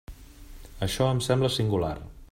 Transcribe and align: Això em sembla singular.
Això 0.87 1.11
em 1.17 1.23
sembla 1.29 1.55
singular. 1.61 1.95